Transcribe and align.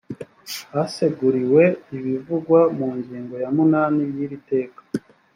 haseguriwe 0.73 1.63
ibivugwa 1.97 2.59
mu 2.77 2.87
ngingo 2.97 3.35
ya 3.43 3.49
munani 3.55 4.03
y’ 4.15 4.17
iri 4.25 4.37
teka 4.49 4.81